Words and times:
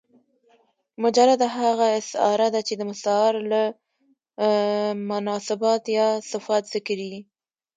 مجرده 1.03 1.47
هغه 1.59 1.87
استعاره 1.99 2.47
ده، 2.53 2.59
چي 2.67 2.73
د 2.77 2.81
مستعارله 2.89 3.63
مناسبات 5.11 5.83
یا 5.97 6.07
صفات 6.31 6.63
ذکر 6.73 6.97
يي. 7.09 7.19